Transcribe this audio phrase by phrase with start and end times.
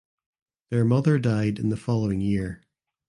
[0.71, 2.63] Their mother died in the following year.